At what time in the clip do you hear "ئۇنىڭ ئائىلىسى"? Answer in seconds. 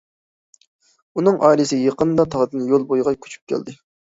1.13-1.79